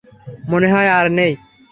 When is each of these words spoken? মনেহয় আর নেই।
মনেহয় 0.49 0.89
আর 0.97 1.07
নেই। 1.17 1.33